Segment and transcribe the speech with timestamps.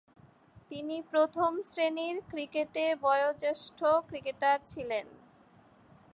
[0.71, 5.05] তিনি প্রথম-শ্রেণীর ক্রিকেটে বয়োজ্যেষ্ঠ ক্রিকেটার ছিলেন।